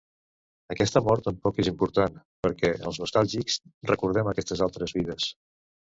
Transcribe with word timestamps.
Aquesta 0.75 1.01
mort 1.07 1.23
tampoc 1.27 1.59
és 1.63 1.69
important 1.71 2.17
perquè 2.47 2.73
els 2.89 2.99
nostàlgics 3.03 3.61
recordem 3.93 4.31
aquestes 4.33 4.65
altres 4.69 4.97
vides. 5.01 5.29